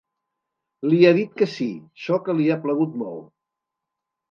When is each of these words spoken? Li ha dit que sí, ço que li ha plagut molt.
Li 0.89 1.01
ha 1.09 1.11
dit 1.17 1.35
que 1.43 1.49
sí, 1.57 1.69
ço 2.05 2.19
que 2.25 2.37
li 2.41 2.49
ha 2.55 2.59
plagut 2.67 2.99
molt. 3.05 3.31